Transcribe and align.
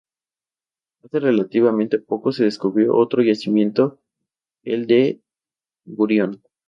Hace 1.03 1.19
relativamente 1.19 1.99
poco 1.99 2.31
se 2.31 2.45
descubrió 2.45 2.95
otro 2.95 3.21
yacimiento, 3.21 3.99
el 4.63 4.87
de 4.87 5.21
Gurión. 5.85 6.41